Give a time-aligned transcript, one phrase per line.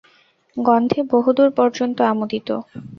[0.57, 2.49] গন্ধে বহুদূর পর্যন্ত আমোদিত।